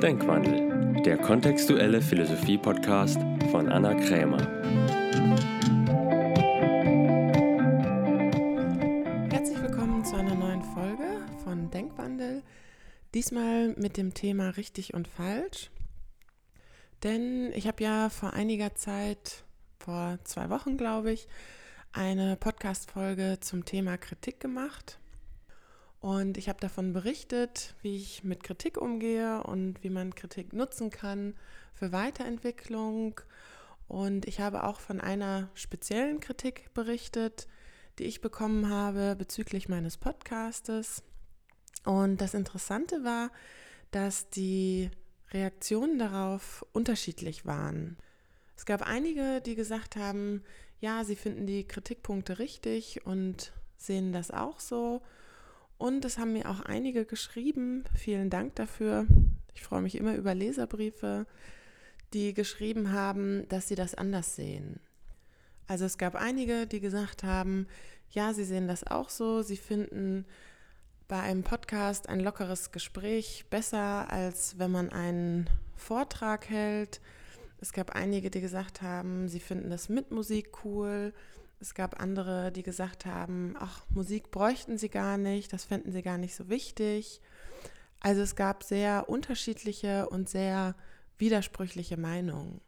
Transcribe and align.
Denkwandel, 0.00 1.02
der 1.02 1.18
kontextuelle 1.18 2.00
Philosophie-Podcast 2.00 3.18
von 3.50 3.68
Anna 3.68 3.94
Krämer. 3.94 4.38
Herzlich 9.28 9.60
willkommen 9.60 10.04
zu 10.04 10.14
einer 10.14 10.36
neuen 10.36 10.62
Folge 10.62 11.26
von 11.42 11.68
Denkwandel. 11.70 12.44
Diesmal 13.12 13.70
mit 13.70 13.96
dem 13.96 14.14
Thema 14.14 14.50
richtig 14.50 14.94
und 14.94 15.08
falsch. 15.08 15.68
Denn 17.02 17.50
ich 17.54 17.66
habe 17.66 17.82
ja 17.82 18.08
vor 18.08 18.34
einiger 18.34 18.76
Zeit, 18.76 19.42
vor 19.80 20.20
zwei 20.22 20.48
Wochen 20.48 20.76
glaube 20.76 21.10
ich, 21.10 21.26
eine 21.92 22.36
Podcast-Folge 22.36 23.38
zum 23.40 23.64
Thema 23.64 23.96
Kritik 23.96 24.38
gemacht. 24.38 25.00
Und 26.00 26.38
ich 26.38 26.48
habe 26.48 26.60
davon 26.60 26.92
berichtet, 26.92 27.74
wie 27.82 27.96
ich 27.96 28.22
mit 28.22 28.44
Kritik 28.44 28.76
umgehe 28.78 29.42
und 29.42 29.82
wie 29.82 29.90
man 29.90 30.14
Kritik 30.14 30.52
nutzen 30.52 30.90
kann 30.90 31.34
für 31.74 31.90
Weiterentwicklung. 31.90 33.20
Und 33.88 34.26
ich 34.26 34.40
habe 34.40 34.64
auch 34.64 34.80
von 34.80 35.00
einer 35.00 35.48
speziellen 35.54 36.20
Kritik 36.20 36.72
berichtet, 36.74 37.48
die 37.98 38.04
ich 38.04 38.20
bekommen 38.20 38.68
habe 38.68 39.16
bezüglich 39.16 39.68
meines 39.68 39.96
Podcastes. 39.96 41.02
Und 41.84 42.20
das 42.20 42.34
Interessante 42.34 43.02
war, 43.02 43.30
dass 43.90 44.30
die 44.30 44.90
Reaktionen 45.30 45.98
darauf 45.98 46.64
unterschiedlich 46.72 47.44
waren. 47.44 47.96
Es 48.56 48.66
gab 48.66 48.82
einige, 48.82 49.40
die 49.40 49.54
gesagt 49.54 49.96
haben, 49.96 50.42
ja, 50.80 51.04
sie 51.04 51.16
finden 51.16 51.46
die 51.46 51.66
Kritikpunkte 51.66 52.38
richtig 52.38 53.04
und 53.04 53.52
sehen 53.76 54.12
das 54.12 54.30
auch 54.30 54.60
so. 54.60 55.02
Und 55.78 56.04
es 56.04 56.18
haben 56.18 56.32
mir 56.32 56.50
auch 56.50 56.60
einige 56.60 57.04
geschrieben. 57.04 57.84
Vielen 57.94 58.30
Dank 58.30 58.56
dafür. 58.56 59.06
Ich 59.54 59.62
freue 59.62 59.80
mich 59.80 59.96
immer 59.96 60.16
über 60.16 60.34
Leserbriefe, 60.34 61.26
die 62.12 62.34
geschrieben 62.34 62.92
haben, 62.92 63.48
dass 63.48 63.68
sie 63.68 63.76
das 63.76 63.94
anders 63.94 64.34
sehen. 64.34 64.80
Also 65.68 65.84
es 65.84 65.98
gab 65.98 66.14
einige, 66.14 66.66
die 66.66 66.80
gesagt 66.80 67.22
haben, 67.22 67.66
ja, 68.10 68.32
sie 68.32 68.44
sehen 68.44 68.68
das 68.68 68.86
auch 68.86 69.08
so. 69.08 69.42
Sie 69.42 69.56
finden 69.56 70.24
bei 71.06 71.20
einem 71.20 71.42
Podcast 71.42 72.08
ein 72.08 72.20
lockeres 72.20 72.72
Gespräch 72.72 73.46
besser, 73.50 74.10
als 74.10 74.58
wenn 74.58 74.70
man 74.70 74.90
einen 74.90 75.48
Vortrag 75.76 76.48
hält. 76.48 77.00
Es 77.60 77.72
gab 77.72 77.90
einige, 77.90 78.30
die 78.30 78.40
gesagt 78.40 78.82
haben, 78.82 79.28
sie 79.28 79.40
finden 79.40 79.70
das 79.70 79.88
mit 79.88 80.10
Musik 80.10 80.64
cool. 80.64 81.12
Es 81.60 81.74
gab 81.74 82.00
andere, 82.00 82.52
die 82.52 82.62
gesagt 82.62 83.04
haben, 83.04 83.54
ach, 83.58 83.82
Musik 83.90 84.30
bräuchten 84.30 84.78
sie 84.78 84.88
gar 84.88 85.18
nicht, 85.18 85.52
das 85.52 85.64
fänden 85.64 85.92
sie 85.92 86.02
gar 86.02 86.18
nicht 86.18 86.34
so 86.34 86.48
wichtig. 86.48 87.20
Also 88.00 88.22
es 88.22 88.36
gab 88.36 88.62
sehr 88.62 89.08
unterschiedliche 89.08 90.08
und 90.08 90.28
sehr 90.28 90.76
widersprüchliche 91.18 91.96
Meinungen. 91.96 92.60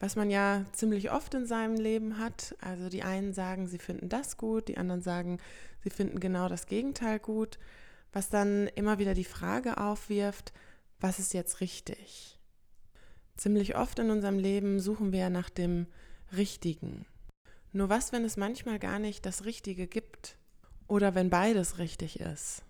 Was 0.00 0.16
man 0.16 0.28
ja 0.28 0.66
ziemlich 0.72 1.12
oft 1.12 1.32
in 1.32 1.46
seinem 1.46 1.76
Leben 1.76 2.18
hat. 2.18 2.54
Also 2.60 2.90
die 2.90 3.02
einen 3.02 3.32
sagen, 3.32 3.68
sie 3.68 3.78
finden 3.78 4.10
das 4.10 4.36
gut, 4.36 4.68
die 4.68 4.76
anderen 4.76 5.00
sagen, 5.00 5.38
sie 5.82 5.90
finden 5.90 6.20
genau 6.20 6.48
das 6.48 6.66
Gegenteil 6.66 7.18
gut, 7.18 7.58
was 8.12 8.28
dann 8.28 8.66
immer 8.74 8.98
wieder 8.98 9.14
die 9.14 9.24
Frage 9.24 9.78
aufwirft, 9.78 10.52
was 11.00 11.18
ist 11.18 11.32
jetzt 11.32 11.60
richtig? 11.60 12.38
Ziemlich 13.36 13.76
oft 13.76 13.98
in 13.98 14.10
unserem 14.10 14.38
Leben 14.38 14.78
suchen 14.78 15.10
wir 15.10 15.30
nach 15.30 15.48
dem 15.48 15.86
Richtigen. 16.36 17.06
Nur 17.74 17.88
was, 17.88 18.12
wenn 18.12 18.24
es 18.24 18.36
manchmal 18.36 18.78
gar 18.78 19.00
nicht 19.00 19.26
das 19.26 19.44
Richtige 19.44 19.88
gibt 19.88 20.38
oder 20.86 21.16
wenn 21.16 21.28
beides 21.28 21.78
richtig 21.78 22.20
ist? 22.20 22.62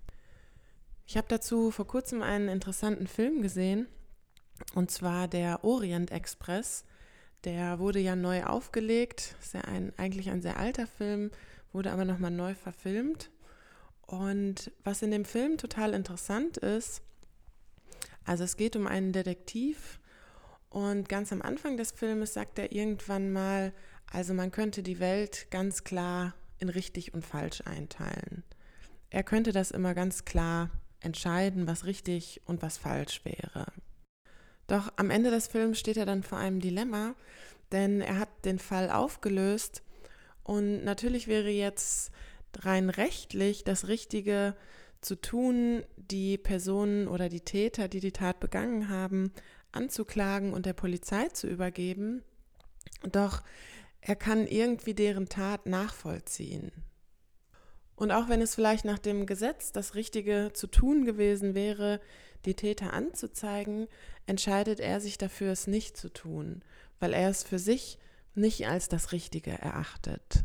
Ich 1.06 1.18
habe 1.18 1.28
dazu 1.28 1.70
vor 1.70 1.86
kurzem 1.86 2.22
einen 2.22 2.48
interessanten 2.48 3.06
Film 3.06 3.42
gesehen, 3.42 3.86
und 4.74 4.90
zwar 4.90 5.28
der 5.28 5.62
Orient 5.62 6.10
Express. 6.10 6.86
Der 7.44 7.78
wurde 7.78 7.98
ja 7.98 8.16
neu 8.16 8.44
aufgelegt, 8.44 9.36
ist 9.42 9.52
ja 9.52 9.60
ein, 9.60 9.92
eigentlich 9.98 10.30
ein 10.30 10.40
sehr 10.40 10.56
alter 10.58 10.86
Film, 10.86 11.30
wurde 11.70 11.92
aber 11.92 12.06
nochmal 12.06 12.30
neu 12.30 12.54
verfilmt. 12.54 13.30
Und 14.06 14.72
was 14.84 15.02
in 15.02 15.10
dem 15.10 15.26
Film 15.26 15.58
total 15.58 15.92
interessant 15.92 16.56
ist, 16.56 17.02
also 18.24 18.42
es 18.44 18.56
geht 18.56 18.74
um 18.74 18.86
einen 18.86 19.12
Detektiv 19.12 20.00
und 20.70 21.10
ganz 21.10 21.30
am 21.30 21.42
Anfang 21.42 21.76
des 21.76 21.92
Filmes 21.92 22.32
sagt 22.32 22.58
er 22.58 22.72
irgendwann 22.72 23.30
mal, 23.30 23.74
also 24.14 24.32
man 24.32 24.52
könnte 24.52 24.84
die 24.84 25.00
Welt 25.00 25.48
ganz 25.50 25.82
klar 25.82 26.34
in 26.58 26.68
richtig 26.68 27.14
und 27.14 27.26
falsch 27.26 27.62
einteilen. 27.64 28.44
Er 29.10 29.24
könnte 29.24 29.50
das 29.50 29.72
immer 29.72 29.92
ganz 29.92 30.24
klar 30.24 30.70
entscheiden, 31.00 31.66
was 31.66 31.84
richtig 31.84 32.40
und 32.46 32.62
was 32.62 32.78
falsch 32.78 33.24
wäre. 33.24 33.66
Doch 34.68 34.92
am 34.96 35.10
Ende 35.10 35.30
des 35.30 35.48
Films 35.48 35.80
steht 35.80 35.96
er 35.96 36.06
dann 36.06 36.22
vor 36.22 36.38
einem 36.38 36.60
Dilemma, 36.60 37.16
denn 37.72 38.00
er 38.00 38.20
hat 38.20 38.28
den 38.44 38.60
Fall 38.60 38.88
aufgelöst 38.88 39.82
und 40.44 40.84
natürlich 40.84 41.26
wäre 41.26 41.50
jetzt 41.50 42.12
rein 42.60 42.90
rechtlich 42.90 43.64
das 43.64 43.88
Richtige 43.88 44.54
zu 45.00 45.20
tun, 45.20 45.82
die 45.96 46.38
Personen 46.38 47.08
oder 47.08 47.28
die 47.28 47.40
Täter, 47.40 47.88
die 47.88 48.00
die 48.00 48.12
Tat 48.12 48.38
begangen 48.38 48.88
haben, 48.88 49.32
anzuklagen 49.72 50.52
und 50.52 50.66
der 50.66 50.72
Polizei 50.72 51.28
zu 51.30 51.48
übergeben. 51.48 52.22
Doch 53.10 53.42
er 54.06 54.16
kann 54.16 54.46
irgendwie 54.46 54.92
deren 54.92 55.30
Tat 55.30 55.64
nachvollziehen. 55.64 56.72
Und 57.96 58.10
auch 58.10 58.28
wenn 58.28 58.42
es 58.42 58.54
vielleicht 58.54 58.84
nach 58.84 58.98
dem 58.98 59.24
Gesetz 59.24 59.72
das 59.72 59.94
Richtige 59.94 60.50
zu 60.52 60.66
tun 60.66 61.06
gewesen 61.06 61.54
wäre, 61.54 62.00
die 62.44 62.54
Täter 62.54 62.92
anzuzeigen, 62.92 63.88
entscheidet 64.26 64.78
er 64.78 65.00
sich 65.00 65.16
dafür, 65.16 65.52
es 65.52 65.66
nicht 65.66 65.96
zu 65.96 66.12
tun, 66.12 66.62
weil 67.00 67.14
er 67.14 67.30
es 67.30 67.44
für 67.44 67.58
sich 67.58 67.98
nicht 68.34 68.66
als 68.66 68.88
das 68.88 69.12
Richtige 69.12 69.52
erachtet. 69.52 70.44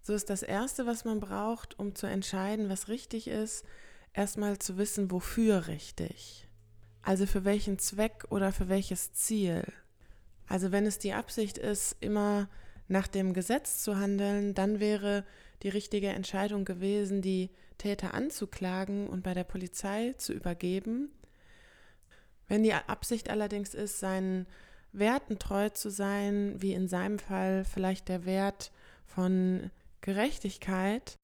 So 0.00 0.12
ist 0.12 0.30
das 0.30 0.42
Erste, 0.42 0.86
was 0.86 1.04
man 1.04 1.18
braucht, 1.18 1.76
um 1.76 1.96
zu 1.96 2.06
entscheiden, 2.06 2.68
was 2.68 2.86
richtig 2.86 3.26
ist, 3.26 3.64
erstmal 4.12 4.60
zu 4.60 4.78
wissen, 4.78 5.10
wofür 5.10 5.66
richtig. 5.66 6.46
Also 7.02 7.26
für 7.26 7.44
welchen 7.44 7.80
Zweck 7.80 8.26
oder 8.28 8.52
für 8.52 8.68
welches 8.68 9.12
Ziel. 9.12 9.64
Also 10.50 10.72
wenn 10.72 10.84
es 10.84 10.98
die 10.98 11.12
Absicht 11.12 11.58
ist, 11.58 11.96
immer 12.00 12.48
nach 12.88 13.06
dem 13.06 13.34
Gesetz 13.34 13.84
zu 13.84 13.96
handeln, 13.96 14.52
dann 14.52 14.80
wäre 14.80 15.24
die 15.62 15.68
richtige 15.68 16.08
Entscheidung 16.08 16.64
gewesen, 16.64 17.22
die 17.22 17.50
Täter 17.78 18.14
anzuklagen 18.14 19.06
und 19.06 19.22
bei 19.22 19.32
der 19.32 19.44
Polizei 19.44 20.12
zu 20.18 20.32
übergeben. 20.32 21.12
Wenn 22.48 22.64
die 22.64 22.74
Absicht 22.74 23.30
allerdings 23.30 23.74
ist, 23.74 24.00
seinen 24.00 24.48
Werten 24.90 25.38
treu 25.38 25.68
zu 25.68 25.88
sein, 25.88 26.60
wie 26.60 26.72
in 26.72 26.88
seinem 26.88 27.20
Fall 27.20 27.64
vielleicht 27.64 28.08
der 28.08 28.24
Wert 28.24 28.72
von 29.06 29.70
Gerechtigkeit, 30.00 31.20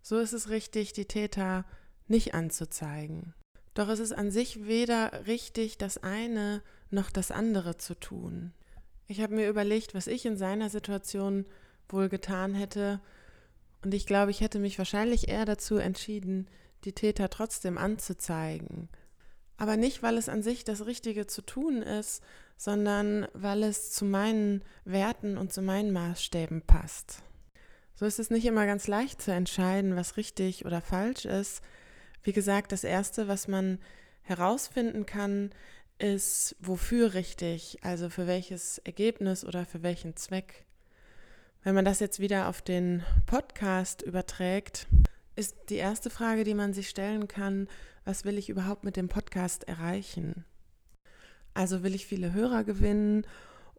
so 0.00 0.18
ist 0.18 0.32
es 0.32 0.48
richtig, 0.48 0.94
die 0.94 1.04
Täter 1.04 1.66
nicht 2.08 2.32
anzuzeigen. 2.32 3.34
Doch 3.74 3.90
es 3.90 3.98
ist 3.98 4.12
an 4.12 4.30
sich 4.30 4.66
weder 4.66 5.26
richtig, 5.26 5.76
das 5.76 6.02
eine 6.02 6.62
noch 6.94 7.10
das 7.10 7.30
andere 7.30 7.76
zu 7.76 7.94
tun. 7.94 8.52
Ich 9.06 9.20
habe 9.20 9.34
mir 9.34 9.48
überlegt, 9.48 9.94
was 9.94 10.06
ich 10.06 10.24
in 10.24 10.36
seiner 10.36 10.70
Situation 10.70 11.44
wohl 11.88 12.08
getan 12.08 12.54
hätte, 12.54 13.00
und 13.82 13.92
ich 13.92 14.06
glaube, 14.06 14.30
ich 14.30 14.40
hätte 14.40 14.58
mich 14.58 14.78
wahrscheinlich 14.78 15.28
eher 15.28 15.44
dazu 15.44 15.76
entschieden, 15.76 16.48
die 16.84 16.92
Täter 16.92 17.28
trotzdem 17.28 17.76
anzuzeigen. 17.76 18.88
Aber 19.58 19.76
nicht, 19.76 20.02
weil 20.02 20.16
es 20.16 20.30
an 20.30 20.42
sich 20.42 20.64
das 20.64 20.86
Richtige 20.86 21.26
zu 21.26 21.42
tun 21.42 21.82
ist, 21.82 22.22
sondern 22.56 23.28
weil 23.34 23.62
es 23.62 23.92
zu 23.92 24.06
meinen 24.06 24.62
Werten 24.84 25.36
und 25.36 25.52
zu 25.52 25.60
meinen 25.60 25.92
Maßstäben 25.92 26.62
passt. 26.62 27.22
So 27.94 28.06
ist 28.06 28.18
es 28.18 28.30
nicht 28.30 28.46
immer 28.46 28.66
ganz 28.66 28.88
leicht 28.88 29.20
zu 29.20 29.32
entscheiden, 29.32 29.96
was 29.96 30.16
richtig 30.16 30.64
oder 30.64 30.80
falsch 30.80 31.26
ist. 31.26 31.62
Wie 32.22 32.32
gesagt, 32.32 32.72
das 32.72 32.84
Erste, 32.84 33.28
was 33.28 33.48
man 33.48 33.78
herausfinden 34.22 35.06
kann, 35.06 35.50
ist, 35.98 36.56
wofür 36.60 37.14
richtig, 37.14 37.78
also 37.82 38.10
für 38.10 38.26
welches 38.26 38.78
Ergebnis 38.78 39.44
oder 39.44 39.64
für 39.64 39.82
welchen 39.82 40.16
Zweck. 40.16 40.64
Wenn 41.62 41.74
man 41.74 41.84
das 41.84 42.00
jetzt 42.00 42.20
wieder 42.20 42.48
auf 42.48 42.62
den 42.62 43.02
Podcast 43.26 44.02
überträgt, 44.02 44.86
ist 45.36 45.56
die 45.70 45.76
erste 45.76 46.10
Frage, 46.10 46.44
die 46.44 46.54
man 46.54 46.72
sich 46.72 46.88
stellen 46.88 47.28
kann, 47.28 47.68
was 48.04 48.24
will 48.24 48.38
ich 48.38 48.48
überhaupt 48.48 48.84
mit 48.84 48.96
dem 48.96 49.08
Podcast 49.08 49.64
erreichen? 49.66 50.44
Also 51.54 51.82
will 51.82 51.94
ich 51.94 52.06
viele 52.06 52.32
Hörer 52.32 52.64
gewinnen 52.64 53.26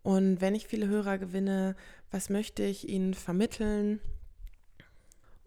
und 0.02 0.42
wenn 0.42 0.56
ich 0.56 0.68
viele 0.68 0.88
Hörer 0.88 1.18
gewinne, 1.18 1.76
was 2.12 2.30
möchte 2.30 2.64
ich 2.64 2.88
ihnen 2.88 3.14
vermitteln? 3.14 4.00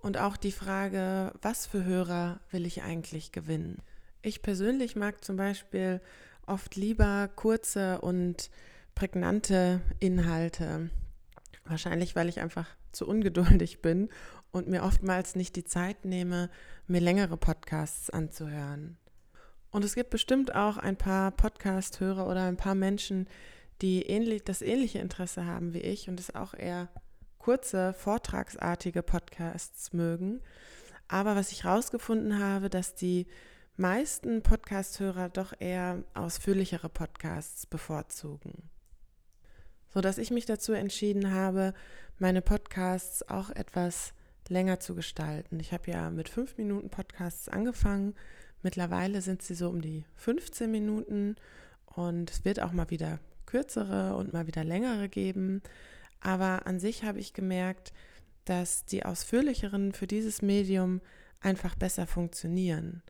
Und 0.01 0.19
auch 0.19 0.37
die 0.37 0.53
Frage, 0.53 1.33
was 1.43 1.67
für 1.67 1.85
Hörer 1.85 2.41
will 2.51 2.67
ich 2.67 2.83
eigentlich 2.83 3.33
gewinnen? 3.33 3.79
Ich 4.23 4.43
persönlich 4.43 4.95
mag 4.95 5.25
zum 5.25 5.37
Beispiel 5.37 6.01
oft 6.49 6.77
lieber 6.77 7.29
kurze 7.35 8.01
und 8.01 8.51
prägnante 8.95 9.81
Inhalte. 10.01 10.91
Wahrscheinlich, 11.65 12.17
weil 12.17 12.29
ich 12.29 12.41
einfach 12.41 12.67
zu 12.93 13.07
ungeduldig 13.07 13.83
bin 13.83 14.09
und 14.51 14.69
mir 14.69 14.83
oftmals 14.83 15.37
nicht 15.37 15.57
die 15.57 15.65
Zeit 15.65 16.05
nehme, 16.05 16.51
mir 16.87 17.01
längere 17.01 17.37
Podcasts 17.37 18.11
anzuhören. 18.11 18.97
Und 19.71 19.85
es 19.85 19.95
gibt 19.95 20.11
bestimmt 20.11 20.55
auch 20.55 20.79
ein 20.79 20.97
paar 20.97 21.31
Podcast-Hörer 21.31 22.27
oder 22.27 22.45
ein 22.45 22.57
paar 22.57 22.75
Menschen, 22.75 23.29
die 23.83 24.03
ähnlich, 24.03 24.43
das 24.45 24.63
ähnliche 24.63 24.99
Interesse 24.99 25.45
haben 25.45 25.75
wie 25.75 25.81
ich 25.81 26.09
und 26.09 26.19
es 26.19 26.35
auch 26.35 26.55
eher 26.55 26.89
kurze, 27.39 27.93
vortragsartige 27.93 29.03
Podcasts 29.03 29.93
mögen. 29.93 30.41
Aber 31.07 31.37
was 31.37 31.53
ich 31.53 31.65
herausgefunden 31.65 32.39
habe, 32.39 32.69
dass 32.69 32.95
die 32.95 33.27
meisten 33.79 34.43
Podcast-Hörer 34.43 35.29
doch 35.29 35.55
eher 35.61 36.03
ausführlichere 36.13 36.89
Podcasts 36.89 37.65
bevorzugen. 37.65 38.69
So 39.95 40.01
dass 40.01 40.19
ich 40.19 40.33
mich 40.33 40.47
dazu 40.47 40.73
entschieden 40.73 41.33
habe, 41.33 41.75
meine 42.19 42.43
Podcasts 42.43 43.29
auch 43.29 43.51
etwas 43.51 44.15
länger 44.49 44.81
zu 44.81 44.97
gestalten. 44.97 45.61
Ich 45.61 45.73
habe 45.73 45.93
ja 45.93 46.11
mit 46.11 46.29
fünf 46.29 46.59
Minuten 46.59 46.91
Podcasts 46.91 47.49
angefangen. 47.49 48.17
Mittlerweile 48.63 49.23
sind 49.23 49.43
sie 49.43 49.55
so 49.55 49.69
um 49.69 49.81
die 49.81 50.05
15 50.17 50.69
Minuten 50.69 51.37
und 51.87 52.33
es 52.33 52.45
wird 52.45 52.61
auch 52.61 52.73
mal 52.73 52.91
wieder 52.91 53.21
kürzere 53.47 54.17
und 54.17 54.33
mal 54.33 54.49
wieder 54.49 54.65
längere 54.65 55.09
geben. 55.09 55.63
Aber 56.21 56.67
an 56.67 56.81
sich 56.81 57.05
habe 57.05 57.21
ich 57.21 57.33
gemerkt, 57.33 57.93
dass 58.45 58.85
die 58.87 59.05
ausführlicheren 59.05 59.93
für 59.93 60.09
dieses 60.09 60.43
Medium 60.43 61.01
einfach 61.41 61.77
besser 61.77 62.09
funktionieren. 62.09 63.03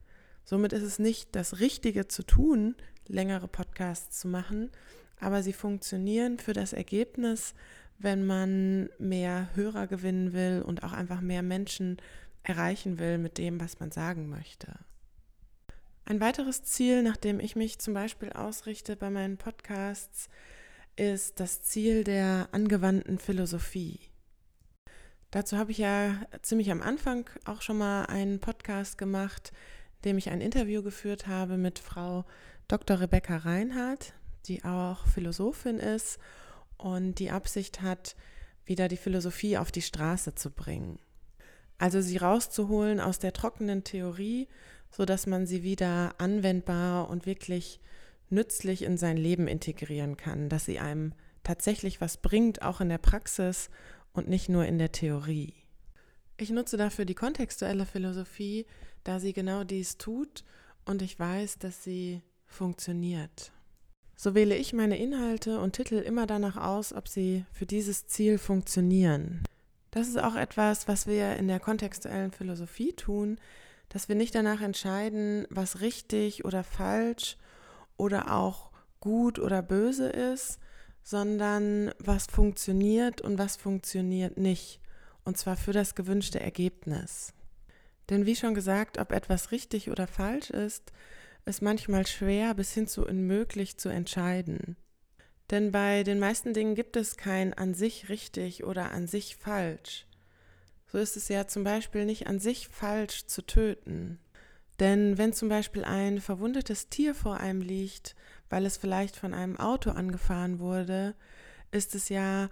Somit 0.48 0.72
ist 0.72 0.82
es 0.82 0.98
nicht 0.98 1.36
das 1.36 1.60
Richtige 1.60 2.08
zu 2.08 2.22
tun, 2.22 2.74
längere 3.06 3.48
Podcasts 3.48 4.18
zu 4.18 4.28
machen, 4.28 4.70
aber 5.20 5.42
sie 5.42 5.52
funktionieren 5.52 6.38
für 6.38 6.54
das 6.54 6.72
Ergebnis, 6.72 7.52
wenn 7.98 8.24
man 8.24 8.88
mehr 8.98 9.50
Hörer 9.56 9.86
gewinnen 9.86 10.32
will 10.32 10.62
und 10.64 10.84
auch 10.84 10.92
einfach 10.94 11.20
mehr 11.20 11.42
Menschen 11.42 11.98
erreichen 12.44 12.98
will 12.98 13.18
mit 13.18 13.36
dem, 13.36 13.60
was 13.60 13.78
man 13.78 13.90
sagen 13.90 14.30
möchte. 14.30 14.72
Ein 16.06 16.18
weiteres 16.18 16.62
Ziel, 16.62 17.02
nach 17.02 17.18
dem 17.18 17.40
ich 17.40 17.54
mich 17.54 17.78
zum 17.78 17.92
Beispiel 17.92 18.32
ausrichte 18.32 18.96
bei 18.96 19.10
meinen 19.10 19.36
Podcasts, 19.36 20.30
ist 20.96 21.40
das 21.40 21.60
Ziel 21.60 22.04
der 22.04 22.48
angewandten 22.52 23.18
Philosophie. 23.18 24.00
Dazu 25.30 25.58
habe 25.58 25.72
ich 25.72 25.78
ja 25.78 26.22
ziemlich 26.40 26.70
am 26.70 26.80
Anfang 26.80 27.28
auch 27.44 27.60
schon 27.60 27.76
mal 27.76 28.06
einen 28.06 28.40
Podcast 28.40 28.96
gemacht, 28.96 29.52
dem 30.04 30.18
ich 30.18 30.30
ein 30.30 30.40
Interview 30.40 30.82
geführt 30.82 31.26
habe 31.26 31.56
mit 31.56 31.78
Frau 31.78 32.24
Dr. 32.68 33.00
Rebecca 33.00 33.38
Reinhardt, 33.38 34.14
die 34.46 34.64
auch 34.64 35.06
Philosophin 35.06 35.78
ist 35.78 36.18
und 36.76 37.18
die 37.18 37.30
Absicht 37.30 37.82
hat, 37.82 38.16
wieder 38.64 38.88
die 38.88 38.96
Philosophie 38.96 39.56
auf 39.56 39.72
die 39.72 39.82
Straße 39.82 40.34
zu 40.34 40.50
bringen. 40.50 40.98
Also 41.78 42.00
sie 42.00 42.16
rauszuholen 42.16 43.00
aus 43.00 43.18
der 43.18 43.32
trockenen 43.32 43.84
Theorie, 43.84 44.48
sodass 44.90 45.26
man 45.26 45.46
sie 45.46 45.62
wieder 45.62 46.14
anwendbar 46.18 47.08
und 47.08 47.26
wirklich 47.26 47.80
nützlich 48.30 48.82
in 48.82 48.98
sein 48.98 49.16
Leben 49.16 49.48
integrieren 49.48 50.16
kann, 50.16 50.48
dass 50.48 50.64
sie 50.64 50.78
einem 50.78 51.14
tatsächlich 51.44 52.00
was 52.00 52.18
bringt, 52.18 52.62
auch 52.62 52.80
in 52.80 52.88
der 52.88 52.98
Praxis 52.98 53.70
und 54.12 54.28
nicht 54.28 54.48
nur 54.48 54.66
in 54.66 54.78
der 54.78 54.92
Theorie. 54.92 55.54
Ich 56.36 56.50
nutze 56.50 56.76
dafür 56.76 57.04
die 57.04 57.14
kontextuelle 57.14 57.86
Philosophie, 57.86 58.66
da 59.08 59.20
sie 59.20 59.32
genau 59.32 59.64
dies 59.64 59.96
tut 59.96 60.44
und 60.84 61.00
ich 61.00 61.18
weiß, 61.18 61.58
dass 61.58 61.82
sie 61.82 62.20
funktioniert. 62.44 63.52
So 64.16 64.34
wähle 64.34 64.54
ich 64.54 64.74
meine 64.74 64.98
Inhalte 64.98 65.60
und 65.60 65.72
Titel 65.72 65.94
immer 65.94 66.26
danach 66.26 66.58
aus, 66.58 66.92
ob 66.92 67.08
sie 67.08 67.46
für 67.50 67.64
dieses 67.64 68.06
Ziel 68.06 68.36
funktionieren. 68.36 69.44
Das 69.92 70.08
ist 70.08 70.18
auch 70.18 70.34
etwas, 70.34 70.88
was 70.88 71.06
wir 71.06 71.36
in 71.36 71.48
der 71.48 71.58
kontextuellen 71.58 72.32
Philosophie 72.32 72.92
tun, 72.92 73.38
dass 73.88 74.10
wir 74.10 74.14
nicht 74.14 74.34
danach 74.34 74.60
entscheiden, 74.60 75.46
was 75.48 75.80
richtig 75.80 76.44
oder 76.44 76.62
falsch 76.62 77.38
oder 77.96 78.34
auch 78.34 78.72
gut 79.00 79.38
oder 79.38 79.62
böse 79.62 80.10
ist, 80.10 80.58
sondern 81.02 81.94
was 81.98 82.26
funktioniert 82.26 83.22
und 83.22 83.38
was 83.38 83.56
funktioniert 83.56 84.36
nicht. 84.36 84.80
Und 85.24 85.38
zwar 85.38 85.56
für 85.56 85.72
das 85.72 85.94
gewünschte 85.94 86.40
Ergebnis. 86.40 87.32
Denn 88.10 88.26
wie 88.26 88.36
schon 88.36 88.54
gesagt, 88.54 88.98
ob 88.98 89.12
etwas 89.12 89.52
richtig 89.52 89.90
oder 89.90 90.06
falsch 90.06 90.50
ist, 90.50 90.92
ist 91.44 91.62
manchmal 91.62 92.06
schwer 92.06 92.54
bis 92.54 92.72
hin 92.72 92.86
zu 92.86 93.06
unmöglich 93.06 93.78
zu 93.78 93.88
entscheiden. 93.88 94.76
Denn 95.50 95.72
bei 95.72 96.02
den 96.02 96.18
meisten 96.18 96.52
Dingen 96.52 96.74
gibt 96.74 96.96
es 96.96 97.16
kein 97.16 97.54
an 97.54 97.74
sich 97.74 98.08
richtig 98.08 98.64
oder 98.64 98.90
an 98.92 99.06
sich 99.06 99.36
falsch. 99.36 100.06
So 100.86 100.98
ist 100.98 101.16
es 101.16 101.28
ja 101.28 101.46
zum 101.46 101.64
Beispiel 101.64 102.04
nicht 102.04 102.26
an 102.26 102.38
sich 102.38 102.68
falsch 102.68 103.26
zu 103.26 103.42
töten. 103.42 104.18
Denn 104.80 105.18
wenn 105.18 105.32
zum 105.32 105.48
Beispiel 105.48 105.84
ein 105.84 106.20
verwundetes 106.20 106.88
Tier 106.88 107.14
vor 107.14 107.38
einem 107.38 107.62
liegt, 107.62 108.14
weil 108.48 108.64
es 108.64 108.76
vielleicht 108.76 109.16
von 109.16 109.34
einem 109.34 109.58
Auto 109.58 109.90
angefahren 109.90 110.60
wurde, 110.60 111.14
ist 111.70 111.94
es 111.94 112.08
ja 112.08 112.48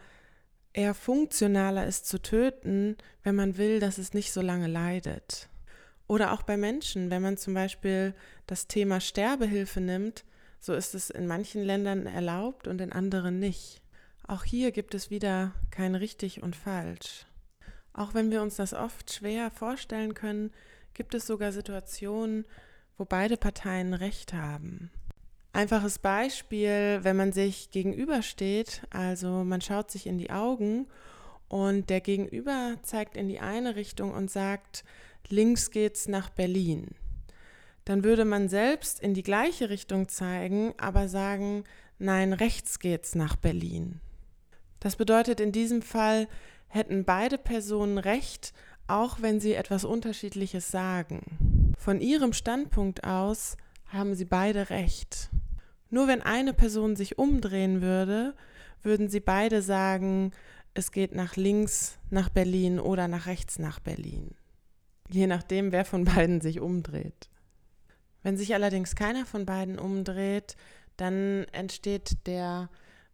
eher 0.76 0.94
funktionaler, 0.94 1.87
es 1.87 2.05
zu 2.05 2.20
töten, 2.20 2.96
wenn 3.23 3.34
man 3.34 3.56
will, 3.56 3.81
dass 3.81 3.99
es 3.99 4.14
nicht 4.14 4.32
so 4.32 4.43
lange 4.43 4.67
leidet. 4.67 5.49
Oder 6.06 6.32
auch 6.32 6.43
bei 6.43 6.56
Menschen, 6.56 7.11
wenn 7.11 7.23
man 7.23 7.37
zum 7.37 7.55
Beispiel 7.55 8.14
das 8.46 8.69
Thema 8.69 9.00
Sterbehilfe 9.00 9.81
nimmt, 9.81 10.25
so 10.61 10.75
ist 10.75 10.94
es 10.94 11.11
in 11.11 11.26
manchen 11.26 11.62
Ländern 11.62 12.06
erlaubt 12.06 12.69
und 12.69 12.81
in 12.81 12.93
anderen 12.93 13.38
nicht. 13.38 13.81
Auch 14.26 14.44
hier 14.44 14.70
gibt 14.70 14.94
es 14.94 15.11
wieder 15.11 15.52
kein 15.70 15.94
richtig 15.94 16.43
und 16.43 16.55
falsch. 16.55 17.26
Auch 17.93 18.12
wenn 18.12 18.31
wir 18.31 18.43
uns 18.43 18.56
das 18.56 18.75
oft 18.75 19.12
schwer 19.12 19.50
vorstellen 19.50 20.14
können, 20.14 20.52
gibt 20.94 21.14
es 21.14 21.26
sogar 21.26 21.52
Situationen, 21.52 22.44
wo 22.99 23.05
beide 23.05 23.37
Parteien 23.37 23.94
Recht 23.94 24.32
haben. 24.32 24.90
Einfaches 25.56 25.98
Beispiel, 25.98 26.98
wenn 27.00 27.16
man 27.16 27.32
sich 27.32 27.70
gegenübersteht, 27.70 28.82
also 28.90 29.42
man 29.42 29.62
schaut 29.62 29.90
sich 29.90 30.06
in 30.06 30.18
die 30.18 30.28
Augen 30.28 30.86
und 31.48 31.88
der 31.88 32.02
Gegenüber 32.02 32.76
zeigt 32.82 33.16
in 33.16 33.26
die 33.26 33.40
eine 33.40 33.74
Richtung 33.74 34.12
und 34.12 34.30
sagt, 34.30 34.84
links 35.30 35.70
geht's 35.70 36.08
nach 36.08 36.28
Berlin. 36.28 36.88
Dann 37.86 38.04
würde 38.04 38.26
man 38.26 38.50
selbst 38.50 39.00
in 39.00 39.14
die 39.14 39.22
gleiche 39.22 39.70
Richtung 39.70 40.08
zeigen, 40.08 40.74
aber 40.76 41.08
sagen, 41.08 41.64
nein, 41.98 42.34
rechts 42.34 42.78
geht's 42.78 43.14
nach 43.14 43.36
Berlin. 43.36 44.02
Das 44.78 44.96
bedeutet, 44.96 45.40
in 45.40 45.52
diesem 45.52 45.80
Fall 45.80 46.28
hätten 46.68 47.06
beide 47.06 47.38
Personen 47.38 47.96
recht, 47.96 48.52
auch 48.88 49.22
wenn 49.22 49.40
sie 49.40 49.54
etwas 49.54 49.86
Unterschiedliches 49.86 50.70
sagen. 50.70 51.72
Von 51.78 52.02
ihrem 52.02 52.34
Standpunkt 52.34 53.04
aus 53.04 53.56
haben 53.86 54.14
sie 54.14 54.26
beide 54.26 54.68
recht. 54.68 55.30
Nur 55.90 56.09
wenn 56.09 56.23
eine 56.23 56.52
Person 56.52 56.97
sich 56.97 57.19
umdrehen 57.19 57.81
würde, 57.81 58.35
würden 58.83 59.09
sie 59.09 59.21
beide 59.21 59.62
sagen, 59.62 60.33
es 60.75 60.93
geht 60.93 61.14
nach 61.14 61.37
links 61.37 61.99
nach 62.11 62.28
Berlin 62.28 62.78
oder 62.78 63.09
nach 63.09 63.26
rechts 63.26 63.59
nach 63.59 63.81
Berlin. 63.81 64.35
Je 65.09 65.26
nachdem, 65.26 65.73
wer 65.73 65.85
von 65.85 66.05
beiden 66.05 66.40
sich 66.40 66.61
umdreht. 66.61 67.31
Wenn 68.23 68.37
sich 68.37 68.55
allerdings 68.55 68.97
keiner 68.97 69.25
von 69.25 69.47
beiden 69.47 69.78
umdreht, 69.78 70.57
dann 70.97 71.45
entsteht 71.52 72.26
der 72.26 72.69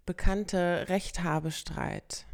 bekannte 0.07 0.87
Rechthabestreit. 0.89 2.27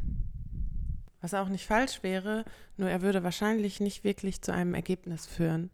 Was 1.21 1.33
auch 1.33 1.49
nicht 1.49 1.65
falsch 1.65 2.01
wäre, 2.03 2.45
nur 2.77 2.89
er 2.89 3.01
würde 3.01 3.23
wahrscheinlich 3.23 3.79
nicht 3.79 4.03
wirklich 4.03 4.41
zu 4.41 4.53
einem 4.53 4.73
Ergebnis 4.73 5.25
führen. 5.27 5.69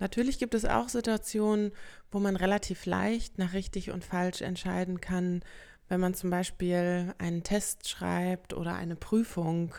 Natürlich 0.00 0.38
gibt 0.38 0.54
es 0.54 0.64
auch 0.64 0.88
Situationen, 0.88 1.72
wo 2.10 2.18
man 2.18 2.34
relativ 2.34 2.86
leicht 2.86 3.38
nach 3.38 3.52
richtig 3.52 3.90
und 3.90 4.02
falsch 4.02 4.40
entscheiden 4.40 5.00
kann, 5.00 5.42
wenn 5.88 6.00
man 6.00 6.14
zum 6.14 6.30
Beispiel 6.30 7.14
einen 7.18 7.42
Test 7.42 7.88
schreibt 7.88 8.54
oder 8.54 8.74
eine 8.74 8.96
Prüfung. 8.96 9.74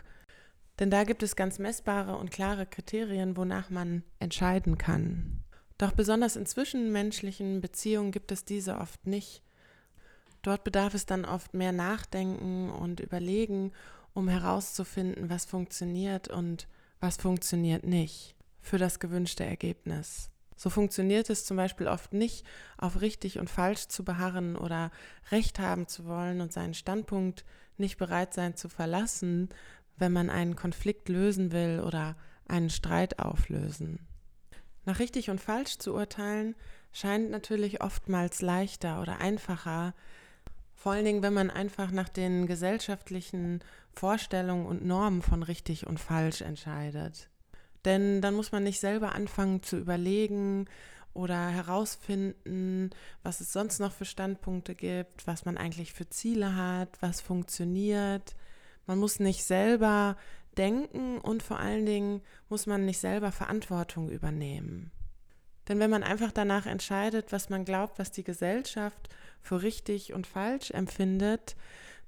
Denn 0.80 0.92
da 0.92 1.04
gibt 1.06 1.24
es 1.24 1.36
ganz 1.36 1.58
messbare 1.58 2.18
und 2.18 2.30
klare 2.30 2.68
Kriterien, 2.68 3.36
wonach 3.36 3.72
man 3.72 4.04
entscheiden 4.20 4.78
kann. 4.78 5.44
Doch 5.80 5.92
besonders 5.92 6.36
in 6.36 6.46
zwischenmenschlichen 6.46 7.60
Beziehungen 7.60 8.12
gibt 8.12 8.32
es 8.32 8.46
diese 8.46 8.78
oft 8.78 9.08
nicht. 9.08 9.42
Dort 10.44 10.64
bedarf 10.64 10.94
es 10.94 11.08
dann 11.08 11.26
oft 11.26 11.56
mehr 11.56 11.72
Nachdenken 11.72 12.70
und 12.70 13.00
Überlegen, 13.00 13.72
um 14.14 14.28
herauszufinden, 14.28 15.32
was 15.32 15.46
funktioniert 15.46 16.28
und 16.28 16.68
was 17.00 17.18
funktioniert 17.18 17.84
nicht 17.84 18.36
für 18.62 18.78
das 18.78 19.00
gewünschte 19.00 19.44
Ergebnis. 19.44 20.30
So 20.56 20.70
funktioniert 20.70 21.30
es 21.32 21.44
zum 21.44 21.58
Beispiel 21.58 21.88
oft 21.88 22.14
nicht, 22.14 22.46
auf 22.78 23.02
richtig 23.02 23.40
und 23.40 23.50
falsch 23.50 23.88
zu 23.88 24.06
beharren 24.06 24.56
oder 24.56 24.92
Recht 25.32 25.58
haben 25.58 25.88
zu 25.88 26.06
wollen 26.06 26.40
und 26.40 26.54
seinen 26.54 26.76
Standpunkt 26.76 27.46
nicht 27.78 27.98
bereit 27.98 28.36
sein 28.36 28.56
zu 28.56 28.70
verlassen, 28.70 29.50
wenn 29.98 30.14
man 30.14 30.30
einen 30.30 30.56
Konflikt 30.56 31.10
lösen 31.10 31.52
will 31.52 31.82
oder 31.84 32.16
einen 32.48 32.70
Streit 32.70 33.18
auflösen. 33.18 34.06
Nach 34.86 35.00
richtig 35.00 35.32
und 35.32 35.42
falsch 35.42 35.80
zu 35.80 35.96
urteilen 35.96 36.56
scheint 36.92 37.32
natürlich 37.32 37.82
oftmals 37.82 38.44
leichter 38.44 39.02
oder 39.02 39.18
einfacher, 39.18 39.96
vor 40.76 40.92
allen 40.92 41.06
Dingen, 41.06 41.24
wenn 41.24 41.34
man 41.34 41.50
einfach 41.50 41.90
nach 41.90 42.10
den 42.10 42.46
gesellschaftlichen 42.46 43.64
Vorstellungen 43.94 44.68
und 44.68 44.86
Normen 44.86 45.24
von 45.24 45.42
richtig 45.42 45.88
und 45.88 46.00
falsch 46.00 46.42
entscheidet. 46.42 47.31
Denn 47.86 48.22
dann 48.22 48.36
muss 48.36 48.52
man 48.52 48.64
nicht 48.64 48.80
selber 48.80 49.16
anfangen 49.16 49.64
zu 49.64 49.78
überlegen 49.78 50.68
oder 51.14 51.50
herausfinden, 51.50 52.92
was 53.24 53.42
es 53.42 53.52
sonst 53.52 53.80
noch 53.80 53.92
für 53.92 54.06
Standpunkte 54.06 54.76
gibt, 54.76 55.28
was 55.28 55.46
man 55.46 55.58
eigentlich 55.58 55.94
für 55.94 56.08
Ziele 56.08 56.56
hat, 56.56 56.90
was 57.02 57.22
funktioniert. 57.22 58.36
Man 58.86 58.98
muss 58.98 59.20
nicht 59.20 59.44
selber 59.44 60.16
denken 60.58 61.18
und 61.18 61.44
vor 61.44 61.60
allen 61.60 61.86
Dingen 61.86 62.22
muss 62.50 62.66
man 62.66 62.86
nicht 62.86 63.00
selber 63.00 63.32
Verantwortung 63.32 64.10
übernehmen. 64.10 64.92
Denn 65.68 65.80
wenn 65.80 65.90
man 65.90 66.04
einfach 66.04 66.32
danach 66.32 66.66
entscheidet, 66.66 67.32
was 67.32 67.50
man 67.50 67.66
glaubt, 67.66 68.00
was 68.00 68.12
die 68.12 68.24
Gesellschaft 68.24 69.10
für 69.42 69.62
richtig 69.62 70.14
und 70.14 70.28
falsch 70.28 70.72
empfindet, 70.72 71.56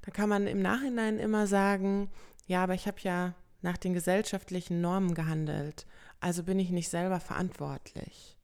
dann 0.02 0.14
kann 0.14 0.30
man 0.30 0.48
im 0.48 0.62
Nachhinein 0.62 1.20
immer 1.20 1.48
sagen, 1.48 2.10
ja, 2.46 2.64
aber 2.64 2.74
ich 2.74 2.88
habe 2.88 2.98
ja 3.02 3.34
nach 3.64 3.78
den 3.78 3.94
gesellschaftlichen 3.94 4.82
Normen 4.82 5.16
gehandelt, 5.16 5.86
also 6.20 6.44
bin 6.44 6.60
ich 6.60 6.70
nicht 6.70 6.90
selber 6.90 7.20
verantwortlich. 7.20 8.38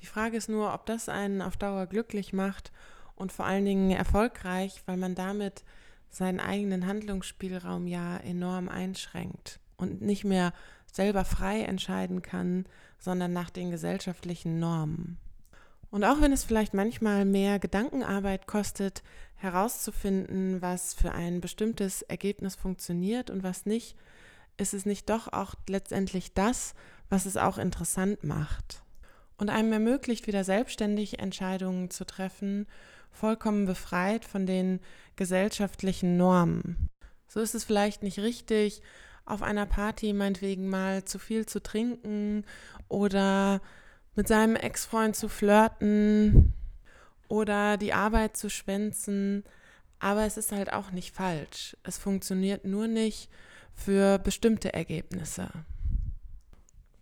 Die 0.00 0.06
Frage 0.06 0.36
ist 0.36 0.48
nur, 0.48 0.74
ob 0.74 0.86
das 0.86 1.08
einen 1.08 1.42
auf 1.42 1.56
Dauer 1.56 1.86
glücklich 1.86 2.32
macht 2.32 2.72
und 3.14 3.32
vor 3.32 3.46
allen 3.46 3.64
Dingen 3.64 3.90
erfolgreich, 3.90 4.82
weil 4.86 4.96
man 4.96 5.14
damit 5.14 5.62
seinen 6.10 6.40
eigenen 6.40 6.86
Handlungsspielraum 6.86 7.86
ja 7.86 8.16
enorm 8.18 8.68
einschränkt 8.68 9.60
und 9.76 10.02
nicht 10.02 10.24
mehr 10.24 10.52
selber 10.90 11.24
frei 11.24 11.62
entscheiden 11.62 12.20
kann, 12.20 12.66
sondern 12.98 13.32
nach 13.32 13.50
den 13.50 13.70
gesellschaftlichen 13.70 14.58
Normen. 14.58 15.18
Und 15.90 16.04
auch 16.04 16.20
wenn 16.20 16.32
es 16.32 16.44
vielleicht 16.44 16.74
manchmal 16.74 17.24
mehr 17.24 17.58
Gedankenarbeit 17.58 18.46
kostet, 18.46 19.02
herauszufinden, 19.36 20.62
was 20.62 20.94
für 20.94 21.12
ein 21.12 21.40
bestimmtes 21.40 22.02
Ergebnis 22.02 22.56
funktioniert 22.56 23.28
und 23.28 23.42
was 23.42 23.66
nicht, 23.66 23.96
ist 24.56 24.74
es 24.74 24.86
nicht 24.86 25.10
doch 25.10 25.32
auch 25.32 25.54
letztendlich 25.68 26.34
das, 26.34 26.74
was 27.08 27.26
es 27.26 27.36
auch 27.36 27.58
interessant 27.58 28.24
macht 28.24 28.82
und 29.42 29.50
einem 29.50 29.72
ermöglicht, 29.72 30.28
wieder 30.28 30.44
selbstständig 30.44 31.18
Entscheidungen 31.18 31.90
zu 31.90 32.04
treffen, 32.04 32.66
vollkommen 33.10 33.66
befreit 33.66 34.24
von 34.24 34.46
den 34.46 34.78
gesellschaftlichen 35.16 36.16
Normen. 36.16 36.88
So 37.26 37.40
ist 37.40 37.56
es 37.56 37.64
vielleicht 37.64 38.04
nicht 38.04 38.20
richtig, 38.20 38.82
auf 39.24 39.42
einer 39.42 39.66
Party 39.66 40.12
meinetwegen 40.12 40.68
mal 40.68 41.04
zu 41.04 41.18
viel 41.18 41.44
zu 41.44 41.60
trinken 41.60 42.44
oder 42.88 43.60
mit 44.14 44.28
seinem 44.28 44.54
Ex-Freund 44.54 45.16
zu 45.16 45.28
flirten 45.28 46.54
oder 47.28 47.76
die 47.78 47.92
Arbeit 47.92 48.36
zu 48.36 48.48
schwänzen, 48.48 49.42
aber 49.98 50.24
es 50.24 50.36
ist 50.36 50.52
halt 50.52 50.72
auch 50.72 50.92
nicht 50.92 51.14
falsch. 51.16 51.76
Es 51.82 51.98
funktioniert 51.98 52.64
nur 52.64 52.86
nicht 52.86 53.28
für 53.74 54.18
bestimmte 54.18 54.72
Ergebnisse 54.72 55.50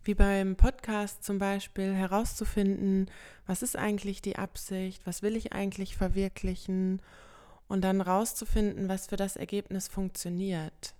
wie 0.03 0.15
beim 0.15 0.55
Podcast 0.55 1.23
zum 1.23 1.37
Beispiel 1.37 1.93
herauszufinden, 1.93 3.09
was 3.45 3.61
ist 3.61 3.75
eigentlich 3.75 4.21
die 4.21 4.37
Absicht, 4.37 5.05
was 5.05 5.21
will 5.21 5.35
ich 5.35 5.53
eigentlich 5.53 5.95
verwirklichen 5.95 7.01
und 7.67 7.83
dann 7.83 8.03
herauszufinden, 8.03 8.89
was 8.89 9.07
für 9.07 9.15
das 9.15 9.35
Ergebnis 9.35 9.87
funktioniert. 9.87 10.95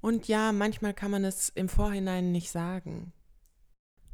Und 0.00 0.28
ja, 0.28 0.52
manchmal 0.52 0.94
kann 0.94 1.10
man 1.10 1.24
es 1.24 1.50
im 1.50 1.68
Vorhinein 1.68 2.32
nicht 2.32 2.50
sagen. 2.50 3.12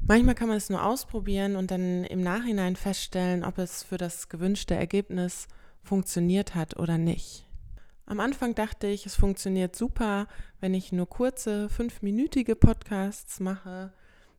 Manchmal 0.00 0.34
kann 0.34 0.48
man 0.48 0.56
es 0.56 0.70
nur 0.70 0.84
ausprobieren 0.84 1.56
und 1.56 1.70
dann 1.70 2.04
im 2.04 2.22
Nachhinein 2.22 2.76
feststellen, 2.76 3.44
ob 3.44 3.58
es 3.58 3.82
für 3.82 3.96
das 3.96 4.28
gewünschte 4.28 4.74
Ergebnis 4.74 5.46
funktioniert 5.82 6.54
hat 6.54 6.76
oder 6.76 6.98
nicht. 6.98 7.43
Am 8.06 8.20
Anfang 8.20 8.54
dachte 8.54 8.86
ich, 8.86 9.06
es 9.06 9.14
funktioniert 9.14 9.74
super, 9.74 10.26
wenn 10.60 10.74
ich 10.74 10.92
nur 10.92 11.08
kurze, 11.08 11.68
fünfminütige 11.70 12.54
Podcasts 12.54 13.40
mache, 13.40 13.92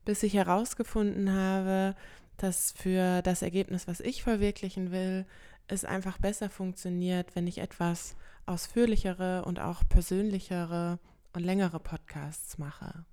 bis 0.06 0.22
ich 0.22 0.36
herausgefunden 0.36 1.34
habe, 1.34 1.96
dass 2.38 2.72
für 2.74 3.22
das 3.24 3.42
Ergebnis, 3.42 3.88
was 3.88 4.02
ich 4.02 4.22
verwirklichen 4.22 4.92
will, 4.92 5.26
es 5.68 5.84
einfach 5.84 6.20
besser 6.20 6.50
funktioniert, 6.50 7.36
wenn 7.36 7.48
ich 7.48 7.58
etwas 7.58 8.16
ausführlichere 8.46 9.46
und 9.46 9.60
auch 9.60 9.82
persönlichere 9.90 11.00
und 11.34 11.44
längere 11.44 11.80
Podcasts 11.80 12.60
mache. 12.60 13.06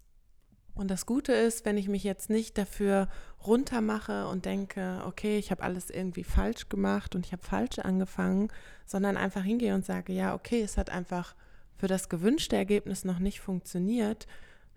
Und 0.75 0.91
das 0.91 1.05
Gute 1.05 1.33
ist, 1.33 1.65
wenn 1.67 1.77
ich 1.77 1.89
mich 1.89 2.03
jetzt 2.03 2.31
nicht 2.31 2.57
dafür 2.57 3.09
runtermache 3.47 4.27
und 4.29 4.47
denke, 4.47 5.03
okay, 5.07 5.39
ich 5.39 5.51
habe 5.51 5.63
alles 5.63 5.91
irgendwie 5.91 6.25
falsch 6.25 6.69
gemacht 6.69 7.15
und 7.15 7.27
ich 7.27 7.33
habe 7.33 7.43
falsch 7.43 7.79
angefangen, 7.79 8.49
sondern 8.87 9.17
einfach 9.17 9.43
hingehe 9.43 9.75
und 9.75 9.85
sage, 9.85 10.13
ja, 10.13 10.35
okay, 10.35 10.63
es 10.63 10.79
hat 10.79 10.89
einfach 10.89 11.35
für 11.77 11.89
das 11.89 12.09
gewünschte 12.09 12.57
Ergebnis 12.57 13.05
noch 13.05 13.19
nicht 13.19 13.41
funktioniert, 13.41 14.27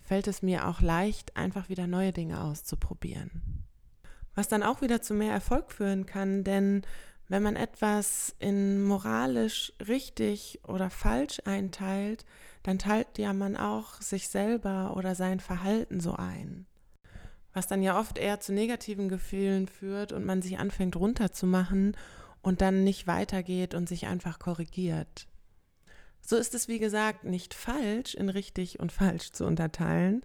fällt 0.01 0.27
es 0.27 0.41
mir 0.41 0.67
auch 0.67 0.81
leicht, 0.81 1.37
einfach 1.37 1.69
wieder 1.69 1.87
neue 1.87 2.11
Dinge 2.11 2.43
auszuprobieren. 2.43 3.63
Was 4.33 4.49
dann 4.49 4.63
auch 4.63 4.81
wieder 4.81 5.01
zu 5.01 5.13
mehr 5.13 5.31
Erfolg 5.31 5.71
führen 5.71 6.05
kann, 6.05 6.43
denn 6.43 6.81
wenn 7.27 7.41
man 7.41 7.55
etwas 7.55 8.35
in 8.39 8.83
moralisch 8.83 9.73
richtig 9.87 10.59
oder 10.67 10.89
falsch 10.89 11.41
einteilt, 11.45 12.25
dann 12.65 12.79
teilt 12.79 13.19
ja 13.19 13.31
man 13.31 13.55
auch 13.55 14.01
sich 14.01 14.27
selber 14.27 14.97
oder 14.97 15.13
sein 15.13 15.39
Verhalten 15.39 15.99
so 15.99 16.13
ein. 16.13 16.65
Was 17.53 17.67
dann 17.67 17.83
ja 17.83 17.99
oft 17.99 18.17
eher 18.17 18.39
zu 18.39 18.53
negativen 18.53 19.07
Gefühlen 19.07 19.67
führt 19.67 20.11
und 20.11 20.25
man 20.25 20.41
sich 20.41 20.57
anfängt 20.57 20.95
runterzumachen 20.95 21.95
und 22.41 22.61
dann 22.61 22.83
nicht 22.83 23.05
weitergeht 23.05 23.75
und 23.75 23.87
sich 23.87 24.07
einfach 24.07 24.39
korrigiert. 24.39 25.27
So 26.21 26.37
ist 26.37 26.55
es, 26.55 26.67
wie 26.67 26.79
gesagt, 26.79 27.23
nicht 27.23 27.53
falsch, 27.53 28.15
in 28.15 28.29
richtig 28.29 28.79
und 28.79 28.91
falsch 28.91 29.31
zu 29.31 29.45
unterteilen, 29.45 30.23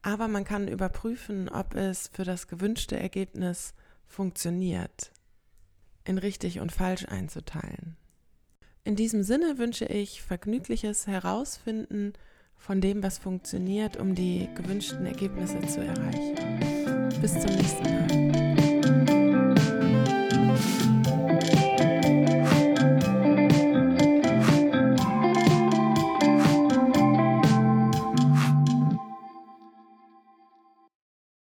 aber 0.00 0.28
man 0.28 0.44
kann 0.44 0.68
überprüfen, 0.68 1.50
ob 1.50 1.74
es 1.74 2.08
für 2.08 2.24
das 2.24 2.48
gewünschte 2.48 2.98
Ergebnis 2.98 3.74
funktioniert, 4.06 5.12
in 6.04 6.16
richtig 6.16 6.58
und 6.60 6.72
falsch 6.72 7.04
einzuteilen. 7.04 7.98
In 8.84 8.96
diesem 8.96 9.22
Sinne 9.22 9.58
wünsche 9.58 9.84
ich 9.84 10.22
vergnügliches 10.22 11.06
Herausfinden 11.06 12.14
von 12.56 12.80
dem, 12.80 13.02
was 13.02 13.18
funktioniert, 13.18 13.96
um 13.96 14.16
die 14.16 14.48
gewünschten 14.56 15.06
Ergebnisse 15.06 15.60
zu 15.60 15.80
erreichen. 15.80 16.34
Bis 17.20 17.32
zum 17.32 17.54
nächsten 17.54 17.84
Mal. 17.84 18.31